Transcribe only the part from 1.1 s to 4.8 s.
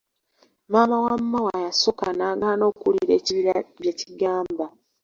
Maawa yasooka n'agaana okuwulira ekibira byekigamba